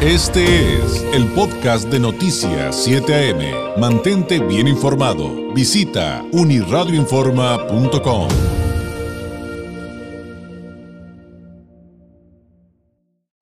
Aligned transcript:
Este 0.00 0.76
es 0.76 1.02
el 1.12 1.26
podcast 1.32 1.88
de 1.88 1.98
Noticias 1.98 2.84
7 2.84 3.32
AM. 3.32 3.80
Mantente 3.80 4.38
bien 4.38 4.68
informado. 4.68 5.52
Visita 5.52 6.24
uniradioinforma.com. 6.30 8.28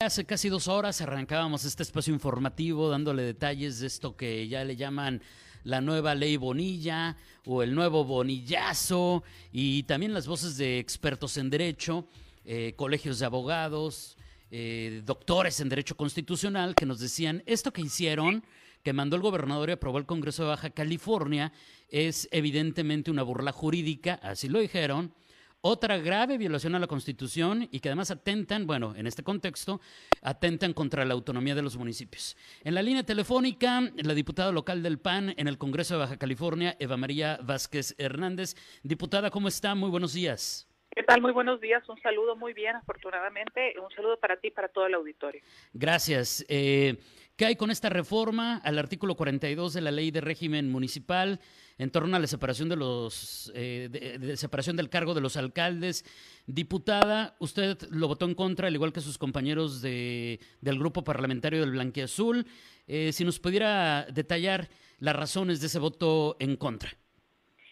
Hace 0.01 0.25
casi 0.25 0.49
dos 0.49 0.67
horas 0.67 1.03
arrancábamos 1.03 1.67
este 1.67 1.83
espacio 1.83 2.15
informativo 2.15 2.89
dándole 2.89 3.23
detalles 3.25 3.81
de 3.81 3.89
esto 3.89 4.17
que 4.17 4.49
ya 4.49 4.65
le 4.65 4.77
llaman 4.77 5.21
la 5.63 5.83
nueva 5.83 6.15
ley 6.15 6.39
Bonilla 6.39 7.19
o 7.45 7.63
el 7.63 7.75
nuevo 7.75 8.07
Bonillazo 8.07 9.25
y 9.53 9.83
también 9.83 10.15
las 10.15 10.27
voces 10.27 10.57
de 10.57 10.79
expertos 10.79 11.37
en 11.37 11.51
derecho, 11.51 12.07
eh, 12.47 12.73
colegios 12.77 13.19
de 13.19 13.27
abogados, 13.27 14.16
eh, 14.51 15.03
doctores 15.05 15.61
en 15.61 15.69
Derecho 15.69 15.97
Constitucional 15.97 16.75
que 16.75 16.87
nos 16.87 17.01
decían, 17.01 17.43
esto 17.47 17.73
que 17.73 17.83
hicieron, 17.83 18.45
que 18.83 18.93
mandó 18.93 19.17
el 19.17 19.23
gobernador 19.23 19.69
y 19.69 19.73
aprobó 19.73 19.99
el 19.99 20.07
Congreso 20.07 20.45
de 20.45 20.51
Baja 20.51 20.71
California, 20.71 21.53
es 21.89 22.29
evidentemente 22.31 23.11
una 23.11 23.23
burla 23.23 23.53
jurídica, 23.53 24.15
así 24.23 24.49
lo 24.49 24.61
dijeron, 24.61 25.13
otra 25.61 25.99
grave 25.99 26.39
violación 26.39 26.77
a 26.77 26.79
la 26.79 26.87
Constitución 26.87 27.69
y 27.73 27.81
que 27.81 27.89
además 27.89 28.13
atentan, 28.13 28.69
bueno, 28.69 28.95
en 28.95 29.09
este 29.09 29.25
contexto, 29.25 29.81
atentan 30.23 30.73
contra 30.73 31.05
la 31.05 31.15
autonomía 31.15 31.57
de 31.57 31.63
los 31.63 31.77
municipios. 31.77 32.37
En 32.63 32.75
la 32.75 32.83
línea 32.83 33.03
telefónica, 33.03 33.91
la 33.97 34.15
diputada 34.15 34.53
local 34.53 34.83
del 34.83 35.01
PAN 35.01 35.35
en 35.37 35.49
el 35.49 35.59
Congreso 35.59 35.95
de 35.95 36.01
Baja 36.01 36.19
California, 36.19 36.77
Eva 36.79 36.97
María 36.97 37.41
Vázquez 37.43 37.97
Hernández. 37.99 38.55
Diputada, 38.85 39.31
¿cómo 39.31 39.49
está? 39.49 39.75
Muy 39.75 39.91
buenos 39.91 40.13
días. 40.13 40.66
¿Qué 40.97 41.03
tal? 41.03 41.21
Muy 41.21 41.33
buenos 41.33 41.61
días. 41.61 41.87
Un 41.91 42.01
saludo 42.01 42.37
muy 42.37 42.55
bien, 42.55 42.75
afortunadamente. 42.75 43.75
Un 43.79 43.95
saludo 43.95 44.19
para 44.19 44.39
ti 44.39 44.49
y 44.49 44.51
para 44.51 44.69
todo 44.69 44.87
el 44.87 44.95
auditorio. 44.95 45.43
Gracias. 45.75 46.43
Eh, 46.49 46.97
¿Qué 47.37 47.45
hay 47.45 47.57
con 47.57 47.71
esta 47.71 47.91
reforma 47.91 48.57
al 48.65 48.79
artículo 48.79 49.15
42 49.15 49.75
de 49.75 49.83
la 49.83 49.91
Ley 49.91 50.11
de 50.11 50.23
Régimen 50.23 50.73
Municipal 50.73 51.39
en 51.77 51.91
torno 51.91 52.17
a 52.17 52.19
la 52.19 52.27
separación 52.27 52.71
de 52.71 52.77
los 52.77 53.53
eh, 53.55 54.33
separación 54.37 54.75
del 54.75 54.89
cargo 54.89 55.13
de 55.13 55.21
los 55.21 55.37
alcaldes? 55.37 56.03
Diputada, 56.47 57.37
usted 57.41 57.77
lo 57.91 58.09
votó 58.09 58.25
en 58.25 58.35
contra, 58.35 58.69
al 58.69 58.75
igual 58.75 58.95
que 58.95 59.03
sus 59.03 59.19
compañeros 59.19 59.83
de, 59.83 60.41
del 60.63 60.79
grupo 60.79 61.05
parlamentario 61.05 61.61
del 61.61 61.73
Blanquiazul. 61.73 62.47
Eh, 62.87 63.13
si 63.13 63.23
nos 63.23 63.39
pudiera 63.39 64.07
detallar 64.07 64.71
las 64.99 65.15
razones 65.15 65.61
de 65.61 65.67
ese 65.67 65.79
voto 65.79 66.39
en 66.41 66.57
contra. 66.57 66.97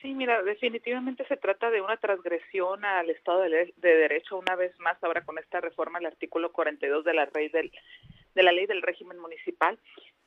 Sí, 0.05 0.13
mira, 0.13 0.43
definitivamente 0.43 1.27
se 1.29 1.39
trata 1.39 1.71
de 1.71 1.81
una 1.81 1.97
transgresión 1.97 2.85
al 2.85 3.09
Estado 3.09 3.41
de, 3.41 3.73
Derecho, 3.79 4.37
una 4.37 4.55
vez 4.55 4.79
más, 4.79 5.03
ahora 5.03 5.25
con 5.25 5.39
esta 5.39 5.63
reforma 5.63 5.99
al 5.99 6.05
artículo 6.05 6.53
42 6.53 7.07
de 7.07 7.15
la, 7.15 7.27
ley 7.35 7.49
del, 7.49 7.73
de 8.35 8.43
la 8.43 8.53
ley 8.53 8.67
del 8.67 8.83
régimen 8.83 9.19
municipal, 9.19 9.79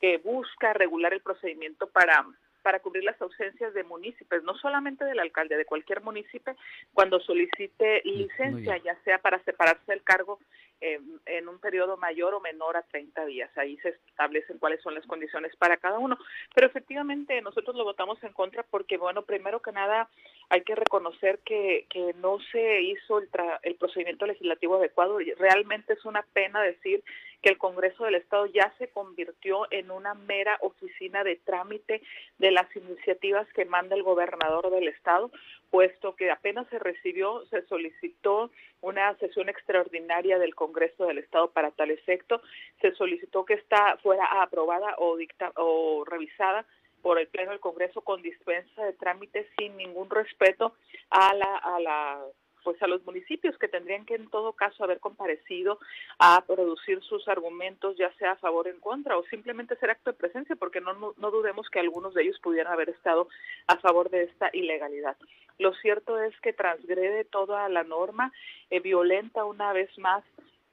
que 0.01 0.17
busca 0.17 0.73
regular 0.73 1.13
el 1.13 1.21
procedimiento 1.21 1.85
para 1.85 2.25
para 2.67 2.81
cubrir 2.81 3.05
las 3.05 3.21
ausencias 3.21 3.73
de 3.73 3.85
municipios, 3.85 4.43
no 4.43 4.53
solamente 4.57 5.05
del 5.05 5.21
alcalde, 5.21 5.55
de 5.55 5.63
cualquier 5.63 6.01
municipio, 6.01 6.53
cuando 6.93 7.17
solicite 7.21 8.01
licencia, 8.03 8.75
ya 8.83 8.93
sea 9.05 9.19
para 9.19 9.41
separarse 9.45 9.89
del 9.89 10.03
cargo 10.03 10.37
eh, 10.81 10.99
en 11.25 11.47
un 11.47 11.59
periodo 11.59 11.95
mayor 11.95 12.33
o 12.33 12.41
menor 12.41 12.75
a 12.75 12.83
30 12.83 13.25
días. 13.25 13.49
Ahí 13.57 13.77
se 13.77 13.95
establecen 14.09 14.59
cuáles 14.59 14.81
son 14.81 14.95
las 14.95 15.07
condiciones 15.07 15.55
para 15.55 15.77
cada 15.77 15.97
uno. 15.97 16.19
Pero 16.53 16.67
efectivamente 16.67 17.41
nosotros 17.41 17.75
lo 17.77 17.85
votamos 17.85 18.21
en 18.23 18.33
contra 18.33 18.63
porque, 18.63 18.97
bueno, 18.97 19.21
primero 19.23 19.61
que 19.61 19.71
nada 19.71 20.09
hay 20.49 20.61
que 20.61 20.75
reconocer 20.75 21.39
que, 21.45 21.87
que 21.89 22.13
no 22.21 22.37
se 22.51 22.81
hizo 22.81 23.19
el, 23.19 23.29
el 23.63 23.75
procedimiento 23.75 24.25
legislativo 24.25 24.75
adecuado. 24.75 25.17
Realmente 25.39 25.93
es 25.93 26.05
una 26.05 26.21
pena 26.33 26.61
decir 26.61 27.01
que 27.41 27.49
el 27.49 27.57
Congreso 27.57 28.05
del 28.05 28.15
Estado 28.15 28.45
ya 28.47 28.73
se 28.77 28.89
convirtió 28.89 29.67
en 29.71 29.89
una 29.91 30.13
mera 30.13 30.57
oficina 30.61 31.23
de 31.23 31.37
trámite 31.37 32.01
de 32.37 32.51
las 32.57 32.75
iniciativas 32.75 33.47
que 33.53 33.65
manda 33.65 33.95
el 33.95 34.01
gobernador 34.01 34.71
del 34.71 34.87
Estado, 34.87 35.29
puesto 35.69 36.15
que 36.15 36.31
apenas 36.31 36.67
se 36.69 36.79
recibió, 36.79 37.45
se 37.51 37.61
solicitó 37.67 38.49
una 38.81 39.15
sesión 39.19 39.47
extraordinaria 39.47 40.39
del 40.39 40.55
Congreso 40.55 41.05
del 41.05 41.19
Estado 41.19 41.51
para 41.51 41.69
tal 41.69 41.91
efecto, 41.91 42.41
se 42.81 42.93
solicitó 42.95 43.45
que 43.45 43.53
esta 43.53 43.97
fuera 43.97 44.41
aprobada 44.41 44.95
o, 44.97 45.15
dicta, 45.17 45.51
o 45.55 46.03
revisada 46.03 46.65
por 47.03 47.19
el 47.19 47.27
Pleno 47.27 47.51
del 47.51 47.59
Congreso 47.59 48.01
con 48.01 48.23
dispensa 48.23 48.83
de 48.83 48.93
trámite 48.93 49.47
sin 49.55 49.77
ningún 49.77 50.09
respeto 50.09 50.73
a 51.11 51.35
la, 51.35 51.57
a 51.57 51.79
la 51.79 52.25
pues 52.67 52.83
a 52.83 52.87
los 52.87 53.01
municipios 53.05 53.57
que 53.57 53.69
tendrían 53.69 54.05
que 54.05 54.15
en 54.15 54.29
todo 54.29 54.51
caso 54.51 54.83
haber 54.83 54.99
comparecido 54.99 55.79
a 56.19 56.43
producir 56.45 57.01
sus 57.01 57.25
argumentos, 57.29 57.95
ya 57.95 58.11
sea 58.15 58.33
a 58.33 58.35
favor 58.35 58.67
o 58.67 58.69
en 58.69 58.81
contra, 58.81 59.17
o 59.17 59.23
simplemente 59.27 59.77
ser 59.77 59.89
acto 59.89 60.11
de 60.11 60.17
presencia, 60.17 60.57
porque 60.57 60.81
no, 60.81 60.93
no, 60.93 61.31
dudemos 61.31 61.69
que 61.69 61.79
algunos 61.79 62.13
de 62.13 62.23
ellos 62.23 62.37
pudieran 62.43 62.73
haber 62.73 62.89
estado 62.89 63.29
a 63.67 63.77
favor 63.77 64.09
de 64.09 64.23
esta 64.23 64.49
ilegalidad. 64.51 65.15
Lo 65.59 65.73
cierto 65.75 66.19
es 66.21 66.37
que 66.41 66.51
transgrede 66.51 67.23
toda 67.23 67.69
la 67.69 67.85
norma, 67.85 68.33
eh, 68.69 68.81
violenta 68.81 69.45
una 69.45 69.71
vez 69.71 69.89
más 69.97 70.25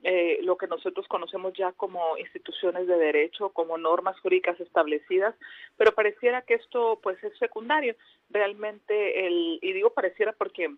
eh, 0.02 0.40
lo 0.42 0.58
que 0.58 0.66
nosotros 0.66 1.06
conocemos 1.06 1.52
ya 1.56 1.70
como 1.70 2.18
instituciones 2.18 2.88
de 2.88 2.98
derecho, 2.98 3.50
como 3.50 3.78
normas 3.78 4.18
jurídicas 4.18 4.58
establecidas, 4.58 5.36
pero 5.76 5.94
pareciera 5.94 6.42
que 6.42 6.54
esto 6.54 6.98
pues 7.04 7.22
es 7.22 7.38
secundario. 7.38 7.94
Realmente 8.30 9.28
el 9.28 9.60
y 9.62 9.72
digo 9.72 9.90
pareciera 9.90 10.32
porque 10.32 10.74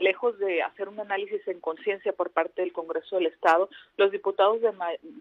lejos 0.00 0.38
de 0.38 0.62
hacer 0.62 0.88
un 0.88 1.00
análisis 1.00 1.46
en 1.48 1.60
conciencia 1.60 2.12
por 2.12 2.30
parte 2.30 2.62
del 2.62 2.72
Congreso 2.72 3.16
del 3.16 3.26
Estado, 3.26 3.68
los 3.96 4.10
diputados 4.10 4.60
de, 4.60 4.72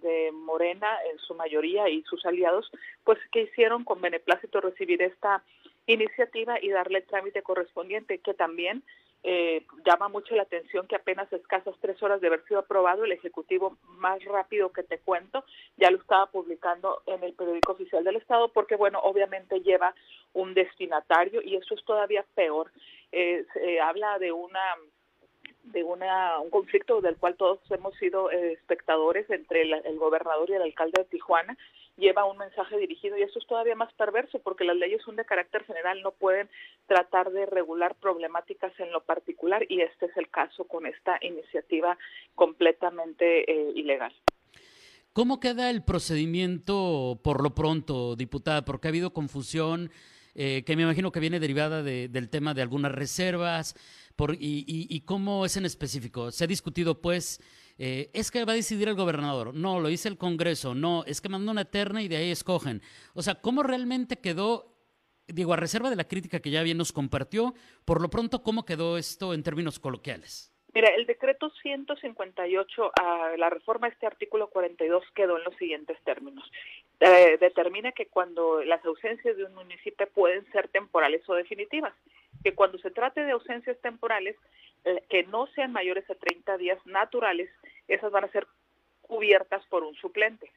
de, 0.02 0.32
Morena, 0.32 0.90
en 1.12 1.20
su 1.20 1.36
mayoría, 1.36 1.90
y 1.90 2.04
sus 2.04 2.26
aliados, 2.26 2.72
pues 3.04 3.20
que 3.32 3.44
hicieron 3.44 3.84
con 3.84 4.02
beneplácito 4.02 4.62
recibir 4.62 5.02
esta 5.02 5.44
iniciativa 5.88 6.58
y 6.62 6.70
darle 6.70 7.00
el 7.00 7.06
trámite 7.06 7.42
correspondiente, 7.42 8.20
que 8.20 8.34
también 8.34 8.84
eh, 9.26 9.66
llama 9.86 10.10
mucho 10.10 10.36
la 10.36 10.44
atención 10.44 10.86
que 10.86 10.98
apenas 10.98 11.32
escasas 11.32 11.76
tres 11.80 12.02
horas 12.04 12.20
de 12.20 12.28
haber 12.28 12.44
sido 12.46 12.60
aprobado, 12.60 13.06
el 13.06 13.14
Ejecutivo 13.14 13.78
más 13.84 14.22
rápido 14.26 14.74
que 14.74 14.84
te 14.84 15.00
cuento 15.00 15.46
ya 15.78 15.90
lo 15.92 15.98
estaba 15.98 16.26
publicando 16.26 17.02
en 17.06 17.24
el 17.24 17.34
periódico 17.34 17.72
oficial 17.72 18.04
del 18.04 18.18
Estado, 18.18 18.50
porque 18.50 18.76
bueno, 18.76 19.00
obviamente 19.00 19.62
lleva 19.62 19.96
un 20.34 20.54
destinatario 20.54 21.42
y 21.42 21.56
eso 21.56 21.74
es 21.74 21.86
todavía 21.86 22.26
peor. 22.36 22.72
Eh, 23.14 23.46
se 23.54 23.80
habla 23.80 24.20
de 24.20 24.32
una 24.32 24.60
de 25.64 25.84
una, 25.84 26.40
un 26.40 26.50
conflicto 26.50 27.02
del 27.02 27.18
cual 27.18 27.36
todos 27.36 27.60
hemos 27.70 27.96
sido 27.96 28.30
eh, 28.32 28.54
espectadores 28.54 29.30
entre 29.30 29.62
el, 29.62 29.98
gobernador 29.98 30.50
y 30.50 30.54
el 30.54 30.62
alcalde 30.62 31.02
de 31.02 31.10
Tijuana, 31.10 31.58
lleva 31.98 32.26
un 32.26 32.38
mensaje 32.38 32.78
dirigido 32.78 33.18
y 33.18 33.22
eso 33.22 33.40
es 33.40 33.48
todavía 33.48 33.76
más 33.76 33.94
perverso 33.94 34.40
porque 34.40 34.66
las 34.66 34.76
leyes 34.76 35.02
son 35.04 35.16
de 35.16 35.26
carácter 35.26 35.64
general, 35.64 36.02
no 36.02 36.12
pueden 36.12 36.50
tratar 36.88 37.32
de 37.32 37.46
regular 37.46 37.96
problemáticas 37.96 38.78
en 38.80 38.92
lo 38.92 39.02
particular 39.02 39.66
y 39.70 39.82
este 39.82 40.08
es 40.08 40.18
el 40.18 40.30
caso 40.30 40.66
con 40.66 40.86
esta 40.86 41.18
iniciativa 41.22 41.98
completamente 42.36 43.50
eh, 43.50 43.72
ilegal. 43.76 44.14
¿Cómo 45.14 45.40
queda 45.40 45.70
el 45.70 45.84
procedimiento 45.84 47.20
por 47.24 47.44
lo 47.44 47.54
pronto, 47.54 48.16
diputada? 48.16 48.66
Porque 48.66 48.88
ha 48.88 48.90
habido 48.90 49.14
confusión 49.14 49.92
eh, 50.36 50.64
que 50.66 50.76
me 50.76 50.84
imagino 50.84 51.12
que 51.12 51.20
viene 51.20 51.40
derivada 51.40 51.84
del 51.84 52.30
tema 52.30 52.54
de 52.54 52.62
algunas 52.62 52.92
reservas, 52.92 53.76
por, 54.16 54.36
y, 54.40 55.02
cómo 55.02 55.46
es 55.46 55.58
en 55.58 55.66
específico. 55.66 56.32
Se 56.32 56.44
ha 56.44 56.48
discutido, 56.48 57.02
pues, 57.02 57.42
eh, 57.78 58.12
es 58.14 58.32
que 58.32 58.46
va 58.46 58.54
a 58.54 58.56
decidir 58.56 58.88
el 58.88 58.96
gobernador, 58.96 59.54
no, 59.54 59.80
lo 59.80 59.88
dice 59.88 60.08
el 60.08 60.18
Congreso, 60.18 60.76
no, 60.76 61.04
es 61.06 61.22
que 61.22 61.30
mandó 61.30 61.52
una 61.52 61.66
terna 61.66 62.02
y 62.02 62.08
de 62.08 62.18
ahí 62.18 62.32
escogen. 62.32 62.82
O 63.14 63.22
sea, 63.22 63.36
¿cómo 63.36 63.64
realmente 63.64 64.20
quedó, 64.20 64.78
digo, 65.28 65.54
a 65.54 65.58
reserva 65.58 65.90
de 65.90 65.96
la 65.96 66.08
crítica 66.08 66.40
que 66.40 66.52
ya 66.52 66.64
bien 66.64 66.78
nos 66.78 66.92
compartió, 66.92 67.54
por 67.86 68.02
lo 68.02 68.10
pronto, 68.10 68.44
cómo 68.44 68.66
quedó 68.66 68.98
esto 68.98 69.34
en 69.34 69.44
términos 69.44 69.80
coloquiales? 69.80 70.53
Mira, 70.74 70.90
el 70.90 71.06
decreto 71.06 71.52
158, 71.62 72.92
a 73.00 73.38
la 73.38 73.50
reforma 73.52 73.88
de 73.88 73.94
este 73.94 74.08
artículo 74.08 74.48
42 74.48 75.04
quedó 75.14 75.38
en 75.38 75.44
los 75.44 75.56
siguientes 75.58 76.02
términos. 76.04 76.52
Eh, 77.00 77.38
determina 77.40 77.92
que 77.92 78.08
cuando 78.08 78.64
las 78.64 78.84
ausencias 78.84 79.38
de 79.38 79.44
un 79.44 79.54
municipio 79.54 80.08
pueden 80.16 80.50
ser 80.52 80.70
temporales 80.70 81.22
o 81.30 81.36
definitivas, 81.36 81.94
que 82.44 82.56
cuando 82.56 82.80
se 82.80 82.90
trate 82.90 83.24
de 83.24 83.34
ausencias 83.34 83.78
temporales 83.82 84.36
eh, 84.86 85.04
que 85.10 85.24
no 85.24 85.46
sean 85.48 85.72
mayores 85.72 86.10
a 86.10 86.16
30 86.16 86.58
días 86.58 86.84
naturales, 86.88 87.52
esas 87.88 88.12
van 88.12 88.24
a 88.24 88.32
ser 88.32 88.48
cubiertas 89.04 89.64
por 89.68 89.84
un 89.84 89.94
suplente. 89.96 90.52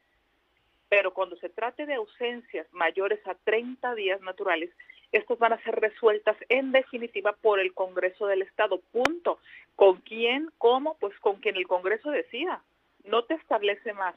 Pero 0.88 1.12
cuando 1.12 1.36
se 1.36 1.50
trate 1.50 1.84
de 1.84 1.94
ausencias 1.94 2.66
mayores 2.72 3.20
a 3.26 3.34
30 3.34 3.94
días 3.94 4.20
naturales, 4.22 4.70
estas 5.12 5.38
van 5.38 5.52
a 5.52 5.62
ser 5.62 5.76
resueltas 5.76 6.36
en 6.48 6.72
definitiva 6.72 7.32
por 7.32 7.60
el 7.60 7.72
Congreso 7.74 8.26
del 8.26 8.42
Estado. 8.42 8.80
Punto. 8.92 9.38
¿Con 9.74 10.00
quién? 10.00 10.50
¿Cómo? 10.58 10.96
Pues 10.98 11.18
con 11.20 11.36
quien 11.36 11.56
el 11.56 11.66
Congreso 11.66 12.10
decida. 12.10 12.62
No 13.04 13.24
te 13.24 13.34
establece 13.34 13.92
más. 13.92 14.14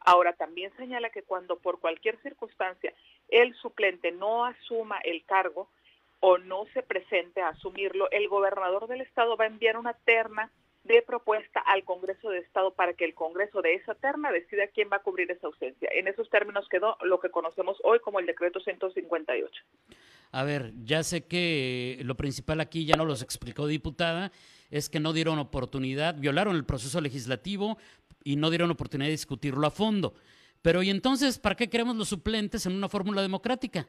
Ahora 0.00 0.32
también 0.32 0.72
señala 0.76 1.10
que 1.10 1.22
cuando 1.22 1.56
por 1.56 1.80
cualquier 1.80 2.20
circunstancia 2.22 2.92
el 3.28 3.54
suplente 3.54 4.12
no 4.12 4.44
asuma 4.44 4.98
el 5.04 5.24
cargo 5.24 5.68
o 6.20 6.38
no 6.38 6.66
se 6.74 6.82
presente 6.82 7.40
a 7.40 7.48
asumirlo, 7.48 8.10
el 8.10 8.28
gobernador 8.28 8.86
del 8.86 9.00
estado 9.00 9.36
va 9.36 9.44
a 9.44 9.48
enviar 9.48 9.76
una 9.76 9.94
terna 9.94 10.50
de 10.84 11.02
propuesta 11.02 11.60
al 11.60 11.84
Congreso 11.84 12.30
de 12.30 12.38
Estado 12.38 12.74
para 12.74 12.94
que 12.94 13.04
el 13.04 13.14
Congreso 13.14 13.62
de 13.62 13.74
esa 13.74 13.94
terna 13.94 14.32
decida 14.32 14.66
quién 14.68 14.88
va 14.92 14.96
a 14.96 15.02
cubrir 15.02 15.30
esa 15.30 15.46
ausencia. 15.46 15.88
En 15.94 16.08
esos 16.08 16.28
términos 16.28 16.68
quedó 16.68 16.96
lo 17.02 17.20
que 17.20 17.30
conocemos 17.30 17.78
hoy 17.84 18.00
como 18.00 18.18
el 18.18 18.26
decreto 18.26 18.60
158. 18.60 19.62
A 20.32 20.44
ver, 20.44 20.72
ya 20.84 21.02
sé 21.02 21.26
que 21.26 22.00
lo 22.04 22.16
principal 22.16 22.60
aquí 22.60 22.86
ya 22.86 22.96
no 22.96 23.04
los 23.04 23.22
explicó 23.22 23.66
diputada, 23.66 24.32
es 24.70 24.88
que 24.88 24.98
no 24.98 25.12
dieron 25.12 25.38
oportunidad, 25.38 26.16
violaron 26.16 26.56
el 26.56 26.64
proceso 26.64 27.00
legislativo 27.00 27.76
y 28.24 28.36
no 28.36 28.50
dieron 28.50 28.70
oportunidad 28.70 29.08
de 29.08 29.12
discutirlo 29.12 29.66
a 29.66 29.70
fondo. 29.70 30.14
Pero 30.62 30.82
¿y 30.82 30.90
entonces 30.90 31.38
para 31.38 31.54
qué 31.54 31.68
queremos 31.68 31.96
los 31.96 32.08
suplentes 32.08 32.66
en 32.66 32.72
una 32.72 32.88
fórmula 32.88 33.20
democrática? 33.20 33.86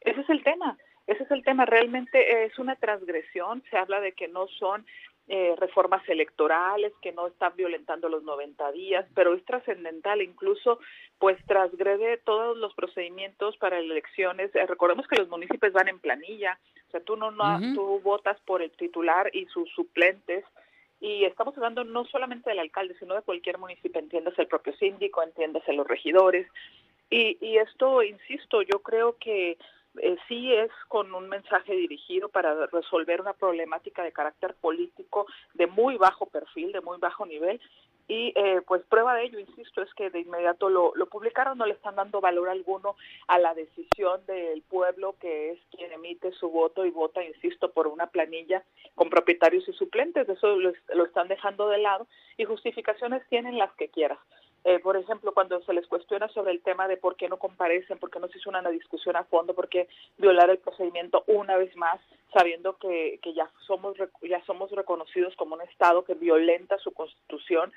Ese 0.00 0.20
es 0.20 0.30
el 0.30 0.42
tema. 0.42 0.76
Ese 1.06 1.22
es 1.22 1.30
el 1.30 1.44
tema. 1.44 1.66
Realmente 1.66 2.44
es 2.44 2.58
una 2.58 2.74
transgresión. 2.76 3.62
Se 3.70 3.76
habla 3.76 4.00
de 4.00 4.12
que 4.12 4.26
no 4.28 4.48
son 4.58 4.84
eh, 5.28 5.56
reformas 5.58 6.08
electorales 6.08 6.92
que 7.02 7.10
no 7.10 7.26
están 7.26 7.52
violentando 7.56 8.08
los 8.08 8.22
90 8.22 8.70
días, 8.70 9.04
pero 9.12 9.34
es 9.34 9.44
trascendental, 9.44 10.22
incluso 10.22 10.78
pues 11.18 11.36
transgrede 11.46 12.18
todos 12.18 12.56
los 12.56 12.72
procedimientos 12.74 13.56
para 13.56 13.80
elecciones. 13.80 14.54
Eh, 14.54 14.64
recordemos 14.66 15.08
que 15.08 15.16
los 15.16 15.28
municipios 15.28 15.72
van 15.72 15.88
en 15.88 15.98
planilla, 15.98 16.58
o 16.86 16.90
sea, 16.92 17.00
tú 17.00 17.16
no, 17.16 17.32
no 17.32 17.58
tú 17.74 18.00
votas 18.04 18.38
por 18.42 18.62
el 18.62 18.70
titular 18.70 19.28
y 19.32 19.46
sus 19.46 19.68
suplentes. 19.70 20.44
Y 21.00 21.24
estamos 21.24 21.56
hablando 21.56 21.82
no 21.82 22.04
solamente 22.04 22.50
del 22.50 22.60
alcalde, 22.60 22.94
sino 23.00 23.14
de 23.14 23.22
cualquier 23.22 23.58
municipio, 23.58 24.00
entiéndase 24.00 24.42
el 24.42 24.48
propio 24.48 24.76
síndico, 24.76 25.24
entiéndase 25.24 25.72
los 25.72 25.88
regidores. 25.88 26.46
Y, 27.10 27.36
y 27.40 27.58
esto, 27.58 28.04
insisto, 28.04 28.62
yo 28.62 28.80
creo 28.80 29.16
que 29.18 29.58
eh, 30.02 30.16
sí 30.28 30.52
es 30.52 30.70
con 30.88 31.14
un 31.14 31.28
mensaje 31.28 31.74
dirigido 31.74 32.28
para 32.28 32.66
resolver 32.66 33.20
una 33.20 33.32
problemática 33.32 34.02
de 34.02 34.12
carácter 34.12 34.54
político 34.60 35.26
de 35.54 35.66
muy 35.66 35.96
bajo 35.96 36.26
perfil, 36.26 36.72
de 36.72 36.80
muy 36.80 36.98
bajo 36.98 37.26
nivel. 37.26 37.60
Y 38.08 38.32
eh, 38.36 38.62
pues 38.64 38.82
prueba 38.84 39.16
de 39.16 39.24
ello, 39.24 39.40
insisto, 39.40 39.82
es 39.82 39.92
que 39.94 40.10
de 40.10 40.20
inmediato 40.20 40.68
lo, 40.68 40.92
publicaron, 41.10 41.58
no 41.58 41.66
le 41.66 41.72
están 41.72 41.96
dando 41.96 42.20
valor 42.20 42.48
alguno 42.48 42.94
a 43.26 43.38
la 43.40 43.52
decisión 43.52 44.24
del 44.26 44.62
pueblo 44.62 45.16
que 45.20 45.50
es 45.50 45.58
quien 45.76 45.90
emite 45.92 46.30
su 46.32 46.48
voto 46.48 46.84
y 46.84 46.90
vota, 46.90 47.24
insisto, 47.24 47.72
por 47.72 47.88
una 47.88 48.06
planilla 48.06 48.62
con 48.94 49.10
propietarios 49.10 49.68
y 49.68 49.72
suplentes. 49.72 50.28
Eso 50.28 50.54
lo, 50.56 50.72
lo 50.94 51.04
están 51.04 51.26
dejando 51.26 51.68
de 51.68 51.78
lado 51.78 52.06
y 52.36 52.44
justificaciones 52.44 53.26
tienen 53.28 53.58
las 53.58 53.72
que 53.72 53.88
quieras. 53.88 54.20
Eh, 54.68 54.80
por 54.80 54.96
ejemplo, 54.96 55.32
cuando 55.32 55.60
se 55.60 55.72
les 55.72 55.86
cuestiona 55.86 56.26
sobre 56.30 56.50
el 56.50 56.60
tema 56.60 56.88
de 56.88 56.96
por 56.96 57.14
qué 57.14 57.28
no 57.28 57.36
comparecen, 57.36 57.98
por 58.00 58.10
qué 58.10 58.18
no 58.18 58.26
se 58.26 58.38
hizo 58.38 58.50
una 58.50 58.68
discusión 58.68 59.14
a 59.14 59.22
fondo, 59.22 59.54
por 59.54 59.68
qué 59.68 59.86
violar 60.18 60.50
el 60.50 60.58
procedimiento 60.58 61.22
una 61.28 61.56
vez 61.56 61.76
más, 61.76 62.00
sabiendo 62.34 62.76
que, 62.76 63.20
que 63.22 63.32
ya 63.32 63.48
somos 63.64 63.96
ya 64.22 64.44
somos 64.44 64.72
reconocidos 64.72 65.36
como 65.36 65.54
un 65.54 65.62
Estado 65.62 66.04
que 66.04 66.14
violenta 66.14 66.78
su 66.78 66.90
constitución 66.90 67.72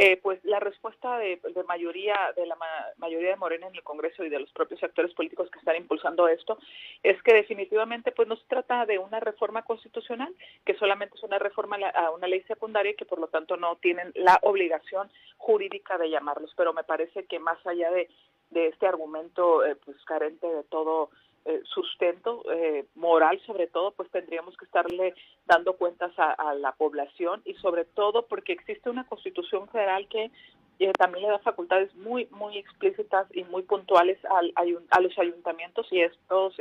eh, 0.00 0.16
pues 0.22 0.38
la 0.44 0.60
respuesta 0.60 1.18
de, 1.18 1.40
mayoría 1.66 2.16
de 2.36 2.46
la 2.46 2.56
mayoría 2.98 3.30
de 3.30 3.36
Morena 3.36 3.66
en 3.66 3.74
el 3.74 3.82
Congreso 3.82 4.24
y 4.24 4.28
de 4.28 4.38
los 4.38 4.52
propios 4.52 4.80
actores 4.84 5.12
políticos 5.12 5.50
que 5.50 5.58
están 5.58 5.74
impulsando 5.74 6.28
esto 6.28 6.56
es 7.02 7.20
que 7.24 7.34
definitivamente 7.34 8.12
pues 8.12 8.28
no 8.28 8.36
se 8.36 8.46
trata 8.46 8.86
de 8.86 9.00
una 9.00 9.18
reforma 9.18 9.62
constitucional 9.62 10.32
que 10.64 10.74
solamente 10.74 11.16
es 11.16 11.24
una 11.24 11.40
reforma 11.40 11.78
a 11.88 12.12
una 12.12 12.28
ley 12.28 12.42
secundaria 12.42 12.92
y 12.92 12.94
que 12.94 13.06
por 13.06 13.18
lo 13.18 13.26
tanto 13.26 13.56
no 13.56 13.74
tienen 13.78 14.12
la 14.14 14.38
obligación 14.42 15.10
jurídica 15.36 15.98
de 15.98 16.10
llamarlos. 16.10 16.54
Pero 16.56 16.72
me 16.72 16.84
parece 16.84 17.26
que 17.26 17.40
más 17.40 17.58
allá 17.66 17.90
de, 17.90 18.08
de 18.50 18.68
este 18.68 18.86
argumento 18.86 19.66
eh, 19.66 19.74
pues 19.84 19.96
carente 20.04 20.46
de 20.46 20.62
todo 20.62 21.10
eh, 21.48 21.62
sustento 21.64 22.44
eh, 22.52 22.84
moral 22.94 23.40
sobre 23.46 23.68
todo, 23.68 23.92
pues 23.92 24.10
tendríamos 24.10 24.54
que 24.58 24.66
estarle 24.66 25.14
dando 25.46 25.78
cuentas 25.78 26.12
a, 26.18 26.52
la 26.52 26.72
población 26.72 27.40
y 27.46 27.54
sobre 27.54 27.86
todo 27.86 28.26
porque 28.26 28.52
existe 28.52 28.90
una 28.90 29.06
constitución 29.06 29.66
federal 29.68 30.06
que 30.08 30.30
eh, 30.78 30.92
también 30.98 31.24
le 31.24 31.30
da 31.30 31.38
facultades 31.38 31.94
muy 31.94 32.28
muy 32.32 32.58
explícitas 32.58 33.26
y 33.32 33.44
muy 33.44 33.62
puntuales 33.62 34.18
al, 34.26 34.52
a 34.90 35.00
los 35.00 35.18
ayuntamientos 35.18 35.86
y 35.90 36.02
estos 36.02 36.54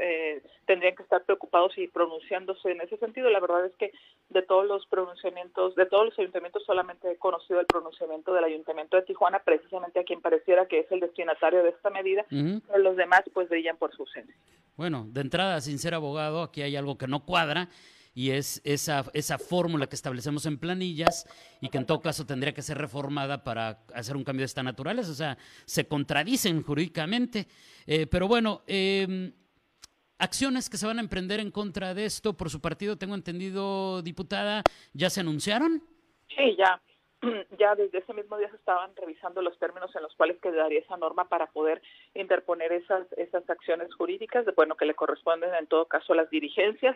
tendrían 0.66 0.96
que 0.96 1.04
estar 1.04 1.26
preocupados 1.26 1.78
y 1.78 1.90
pronunciándose 1.90 2.72
en 2.72 2.80
ese 2.80 2.96
sentido. 2.96 3.30
La 3.30 3.42
verdad 3.42 3.66
es 3.66 3.76
que 3.76 3.92
de 4.38 4.44
todos 4.44 4.66
los 4.66 4.86
pronunciamientos, 4.86 5.76
de 5.76 5.86
todos 5.86 6.06
los 6.06 6.20
ayuntamientos 6.20 6.64
solamente 6.66 7.12
he 7.12 7.18
conocido 7.18 7.60
el 7.60 7.66
pronunciamiento 7.66 8.34
del 8.34 8.44
ayuntamiento 8.44 8.96
de 8.96 9.04
Tijuana, 9.04 9.40
precisamente 9.44 10.00
a 10.00 10.04
quien 10.04 10.22
pareciera 10.22 10.68
que 10.68 10.80
es 10.80 10.92
el 10.92 11.00
destinatario 11.00 11.64
de 11.64 11.70
esta 11.70 11.90
medida, 11.90 12.26
pero 12.30 12.78
los 12.78 12.96
demás 12.96 13.24
pues 13.34 13.50
brillan 13.50 13.78
por 13.78 13.96
su 13.96 14.04
ausencia. 14.04 14.36
Bueno, 14.76 15.08
de 15.10 15.22
entrada, 15.22 15.60
sin 15.62 15.80
ser 15.80 15.96
abogado, 15.96 16.44
aquí 16.44 16.62
hay 16.62 16.76
algo 16.76 16.98
que 16.98 17.08
no 17.08 17.26
cuadra 17.26 17.70
y 18.14 18.32
es 18.32 18.62
esa, 18.64 19.06
esa 19.14 19.38
fórmula 19.38 19.88
que 19.88 19.96
establecemos 19.96 20.46
en 20.46 20.58
planillas 20.58 21.28
y 21.62 21.70
que 21.70 21.78
en 21.78 21.86
todo 21.86 22.02
caso 22.02 22.26
tendría 22.26 22.54
que 22.54 22.64
ser 22.64 22.78
reformada 22.78 23.44
para 23.44 23.84
hacer 23.94 24.16
un 24.16 24.24
cambio 24.24 24.42
de 24.42 24.48
esta 24.48 24.64
naturaleza. 24.64 25.12
O 25.12 25.16
sea, 25.16 25.38
se 25.66 25.88
contradicen 25.88 26.64
jurídicamente. 26.64 27.48
Eh, 27.86 28.08
pero 28.08 28.28
bueno, 28.28 28.64
em, 28.66 29.32
acciones 30.20 30.70
que 30.70 30.78
se 30.78 30.88
van 30.88 30.98
a 30.98 31.02
emprender 31.02 31.40
en 31.40 31.52
contra 31.52 31.94
de 31.94 32.06
esto 32.06 32.34
por 32.34 32.50
su 32.50 32.62
partido, 32.62 32.98
tengo 32.98 33.16
entendido, 33.16 34.02
diputada, 34.02 34.64
¿ya 34.94 35.10
se 35.10 35.22
anunciaron? 35.22 35.82
Sí, 36.36 36.56
ya. 36.58 36.82
ya 37.58 37.76
desde 37.76 38.00
ese 38.00 38.14
mismo 38.14 38.38
día 38.38 38.50
se 38.50 38.58
estaban 38.58 38.96
revisando 38.96 39.42
los 39.42 39.58
términos 39.58 39.96
en 39.96 40.04
los 40.04 40.14
cuales 40.16 40.40
quedaría 40.40 40.80
esa 40.80 40.98
norma 40.98 41.28
para 41.28 41.48
poder 41.48 41.82
interponer 42.14 42.72
esas 42.72 43.12
esas 43.18 43.50
acciones 43.50 43.94
jurídicas, 43.96 44.46
de, 44.46 44.52
bueno, 44.52 44.76
que 44.76 44.86
le 44.86 44.94
corresponden 44.94 45.54
en 45.56 45.68
todo 45.68 45.86
caso 45.86 46.14
a 46.14 46.18
las 46.18 46.30
dirigencias, 46.30 46.96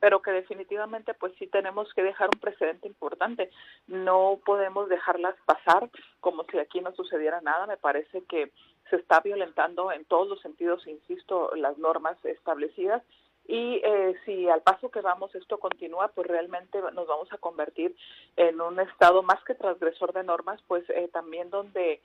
pero 0.00 0.22
que 0.22 0.30
definitivamente 0.30 1.12
pues 1.14 1.34
sí 1.38 1.46
tenemos 1.46 1.92
que 1.94 2.02
dejar 2.02 2.30
un 2.32 2.40
precedente 2.40 2.88
importante. 2.88 3.50
No 3.86 4.40
podemos 4.44 4.88
dejarlas 4.88 5.34
pasar 5.44 5.90
como 6.20 6.44
si 6.50 6.58
aquí 6.58 6.80
no 6.80 6.92
sucediera 6.94 7.40
nada. 7.42 7.66
Me 7.66 7.76
parece 7.76 8.24
que 8.24 8.50
se 8.90 8.96
está 8.96 9.20
violentando 9.20 9.92
en 9.92 10.04
todos 10.04 10.28
los 10.28 10.40
sentidos, 10.40 10.86
insisto, 10.86 11.54
las 11.56 11.78
normas 11.78 12.22
establecidas 12.24 13.02
y 13.46 13.80
eh, 13.82 14.14
si 14.24 14.48
al 14.48 14.62
paso 14.62 14.90
que 14.90 15.00
vamos 15.00 15.34
esto 15.34 15.58
continúa, 15.58 16.08
pues 16.08 16.26
realmente 16.28 16.80
nos 16.92 17.06
vamos 17.08 17.32
a 17.32 17.38
convertir 17.38 17.96
en 18.36 18.60
un 18.60 18.78
estado 18.78 19.22
más 19.22 19.42
que 19.44 19.54
transgresor 19.54 20.12
de 20.12 20.22
normas, 20.22 20.60
pues 20.68 20.88
eh, 20.90 21.08
también 21.12 21.50
donde 21.50 22.00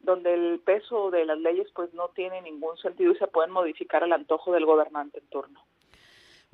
donde 0.00 0.34
el 0.34 0.60
peso 0.60 1.10
de 1.10 1.24
las 1.24 1.38
leyes 1.38 1.66
pues 1.74 1.92
no 1.94 2.08
tiene 2.10 2.42
ningún 2.42 2.76
sentido 2.76 3.12
y 3.12 3.16
se 3.16 3.26
pueden 3.26 3.50
modificar 3.50 4.04
al 4.04 4.12
antojo 4.12 4.52
del 4.52 4.66
gobernante 4.66 5.18
en 5.18 5.26
turno. 5.28 5.60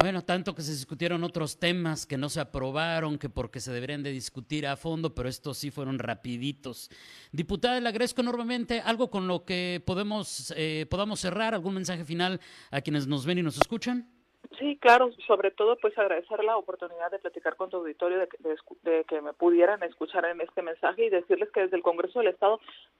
Bueno, 0.01 0.23
tanto 0.23 0.55
que 0.55 0.63
se 0.63 0.73
discutieron 0.73 1.25
otros 1.25 1.61
temas 1.61 2.07
que 2.07 2.17
no 2.17 2.31
se 2.31 2.41
aprobaron, 2.41 3.19
que 3.19 3.29
porque 3.29 3.61
se 3.61 3.71
deberían 3.71 4.03
de 4.03 4.11
discutir 4.11 4.67
a 4.67 4.79
fondo, 4.79 5.15
pero 5.15 5.29
estos 5.29 5.59
sí 5.59 5.71
fueron 5.71 5.99
rapiditos. 5.99 6.89
Diputada, 7.33 7.79
le 7.79 7.89
agradezco 7.91 8.23
enormemente. 8.23 8.81
¿Algo 8.81 9.11
con 9.11 9.29
lo 9.29 9.45
que 9.45 9.83
podemos, 9.85 10.55
eh, 10.57 10.87
podamos 10.89 11.21
cerrar? 11.21 11.53
¿Algún 11.53 11.75
mensaje 11.75 12.07
final 12.07 12.41
a 12.71 12.81
quienes 12.81 13.07
nos 13.09 13.27
ven 13.27 13.41
y 13.41 13.43
nos 13.43 13.59
escuchan? 13.59 14.09
Sí, 14.59 14.79
claro, 14.81 15.11
sobre 15.27 15.51
todo 15.51 15.77
pues 15.77 15.97
agradecer 15.99 16.43
la 16.45 16.57
oportunidad 16.57 17.11
de 17.11 17.19
platicar 17.19 17.57
con 17.57 17.69
tu 17.69 17.77
auditorio, 17.77 18.19
de, 18.19 19.05
que 19.05 19.21
me 19.21 19.35
pudieran 19.35 19.83
escuchar 19.83 20.25
en 20.25 20.41
este 20.41 20.63
mensaje 20.63 21.05
y 21.05 21.11
decirles 21.11 21.51
que 21.53 21.61
desde 21.61 21.77
el 21.77 21.83
Congreso 21.83 22.21
del 22.21 22.29
Estado 22.29 22.59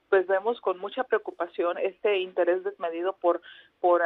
pues 0.09 0.27
vemos 0.27 0.61
con 0.61 0.77
mucha 0.79 1.03
preocupación 1.03 1.79
este 1.79 2.19
interés 2.19 2.63
desmedido 2.63 3.13
por, 3.13 3.41
por 3.79 4.01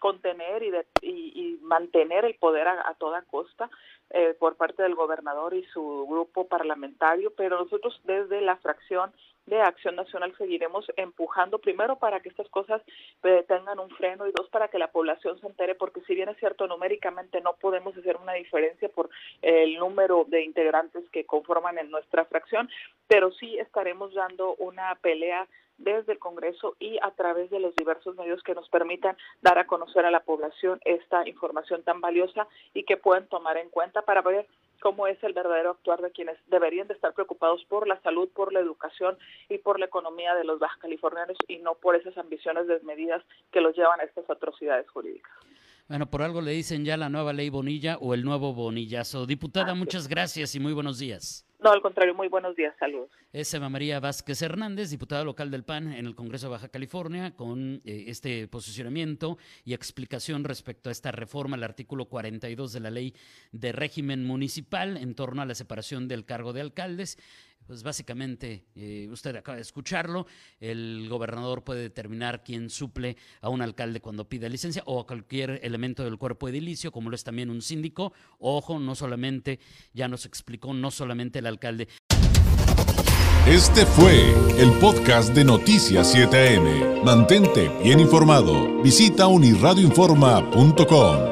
contener 0.00 0.62
y, 0.62 0.70
de, 0.70 0.86
y, 1.02 1.58
mantener 1.62 2.24
el 2.24 2.34
poder 2.34 2.66
a, 2.66 2.94
toda 2.98 3.22
costa 3.22 3.70
eh, 4.10 4.34
por 4.38 4.56
parte 4.56 4.82
del 4.82 4.96
gobernador 4.96 5.54
y 5.54 5.62
su 5.66 6.06
grupo 6.08 6.48
parlamentario, 6.48 7.32
pero 7.36 7.60
nosotros 7.60 8.00
desde 8.04 8.40
la 8.40 8.56
fracción 8.56 9.12
de 9.46 9.60
Acción 9.60 9.96
Nacional 9.96 10.34
seguiremos 10.36 10.86
empujando 10.96 11.58
primero 11.58 11.98
para 11.98 12.20
que 12.20 12.28
estas 12.28 12.48
cosas 12.48 12.82
eh, 13.22 13.44
tengan 13.48 13.78
un 13.78 13.90
freno 13.90 14.26
y 14.26 14.32
dos 14.32 14.48
para 14.48 14.68
que 14.68 14.78
la 14.78 14.90
población 14.90 15.38
se 15.40 15.46
entere 15.46 15.74
porque 15.74 16.00
si 16.02 16.14
bien 16.14 16.28
es 16.28 16.38
cierto 16.38 16.66
numéricamente 16.66 17.40
no 17.40 17.54
podemos 17.54 17.96
hacer 17.96 18.16
una 18.16 18.34
diferencia 18.34 18.88
por 18.88 19.10
el 19.42 19.78
número 19.78 20.24
de 20.28 20.42
integrantes 20.42 21.08
que 21.10 21.24
conforman 21.24 21.78
en 21.78 21.90
nuestra 21.90 22.24
fracción, 22.24 22.68
pero 23.08 23.32
sí 23.32 23.58
estaremos 23.58 24.14
dando 24.14 24.54
una 24.56 24.94
pelea 24.96 25.46
desde 25.80 26.12
el 26.12 26.18
Congreso 26.18 26.76
y 26.78 26.98
a 27.02 27.10
través 27.10 27.50
de 27.50 27.58
los 27.58 27.74
diversos 27.74 28.14
medios 28.16 28.42
que 28.42 28.54
nos 28.54 28.68
permitan 28.68 29.16
dar 29.42 29.58
a 29.58 29.66
conocer 29.66 30.04
a 30.04 30.10
la 30.10 30.20
población 30.20 30.80
esta 30.84 31.26
información 31.28 31.82
tan 31.82 32.00
valiosa 32.00 32.46
y 32.74 32.84
que 32.84 32.96
puedan 32.96 33.26
tomar 33.26 33.56
en 33.56 33.70
cuenta 33.70 34.02
para 34.02 34.22
ver 34.22 34.46
cómo 34.80 35.06
es 35.06 35.22
el 35.22 35.32
verdadero 35.32 35.70
actuar 35.70 36.00
de 36.00 36.10
quienes 36.10 36.36
deberían 36.48 36.88
de 36.88 36.94
estar 36.94 37.12
preocupados 37.12 37.64
por 37.66 37.86
la 37.86 38.00
salud, 38.00 38.28
por 38.30 38.52
la 38.52 38.60
educación 38.60 39.18
y 39.48 39.58
por 39.58 39.78
la 39.78 39.86
economía 39.86 40.34
de 40.34 40.44
los 40.44 40.58
bajos 40.58 40.78
californianos 40.78 41.36
y 41.48 41.58
no 41.58 41.74
por 41.74 41.96
esas 41.96 42.16
ambiciones 42.18 42.66
desmedidas 42.66 43.22
que 43.52 43.60
los 43.60 43.76
llevan 43.76 44.00
a 44.00 44.04
estas 44.04 44.28
atrocidades 44.28 44.88
jurídicas. 44.88 45.32
Bueno, 45.90 46.08
por 46.08 46.22
algo 46.22 46.40
le 46.40 46.52
dicen 46.52 46.84
ya 46.84 46.96
la 46.96 47.08
nueva 47.08 47.32
ley 47.32 47.48
Bonilla 47.48 47.98
o 48.00 48.14
el 48.14 48.24
nuevo 48.24 48.54
Bonillazo. 48.54 49.26
Diputada, 49.26 49.74
muchas 49.74 50.06
gracias 50.06 50.54
y 50.54 50.60
muy 50.60 50.72
buenos 50.72 51.00
días. 51.00 51.44
No, 51.58 51.72
al 51.72 51.82
contrario, 51.82 52.14
muy 52.14 52.28
buenos 52.28 52.54
días, 52.54 52.72
saludos. 52.78 53.10
Es 53.32 53.52
Eva 53.54 53.68
María 53.68 53.98
Vázquez 53.98 54.40
Hernández, 54.40 54.90
diputada 54.90 55.24
local 55.24 55.50
del 55.50 55.64
PAN 55.64 55.92
en 55.92 56.06
el 56.06 56.14
Congreso 56.14 56.46
de 56.46 56.52
Baja 56.52 56.68
California, 56.68 57.34
con 57.34 57.82
eh, 57.84 58.04
este 58.06 58.46
posicionamiento 58.46 59.36
y 59.64 59.74
explicación 59.74 60.44
respecto 60.44 60.90
a 60.90 60.92
esta 60.92 61.10
reforma 61.10 61.56
al 61.56 61.64
artículo 61.64 62.04
42 62.04 62.72
de 62.72 62.80
la 62.80 62.90
ley 62.90 63.12
de 63.50 63.72
régimen 63.72 64.24
municipal 64.24 64.96
en 64.96 65.16
torno 65.16 65.42
a 65.42 65.46
la 65.46 65.56
separación 65.56 66.06
del 66.06 66.24
cargo 66.24 66.52
de 66.52 66.60
alcaldes. 66.60 67.18
Pues 67.66 67.82
básicamente, 67.82 68.64
eh, 68.74 69.08
usted 69.12 69.36
acaba 69.36 69.56
de 69.56 69.62
escucharlo, 69.62 70.26
el 70.58 71.06
gobernador 71.08 71.62
puede 71.62 71.82
determinar 71.82 72.42
quién 72.42 72.68
suple 72.68 73.16
a 73.40 73.48
un 73.48 73.62
alcalde 73.62 74.00
cuando 74.00 74.28
pide 74.28 74.48
licencia 74.48 74.82
o 74.86 75.00
a 75.00 75.06
cualquier 75.06 75.60
elemento 75.62 76.02
del 76.02 76.18
cuerpo 76.18 76.48
edilicio, 76.48 76.90
como 76.90 77.10
lo 77.10 77.16
es 77.16 77.22
también 77.22 77.48
un 77.48 77.62
síndico. 77.62 78.12
Ojo, 78.40 78.80
no 78.80 78.94
solamente, 78.94 79.60
ya 79.92 80.08
nos 80.08 80.26
explicó, 80.26 80.74
no 80.74 80.90
solamente 80.90 81.38
el 81.38 81.46
alcalde. 81.46 81.88
Este 83.46 83.86
fue 83.86 84.34
el 84.58 84.72
podcast 84.74 85.34
de 85.34 85.44
Noticias 85.44 86.14
7am. 86.14 87.02
Mantente 87.02 87.70
bien 87.82 87.98
informado. 87.98 88.82
Visita 88.82 89.26
unirradioinforma.com. 89.26 91.29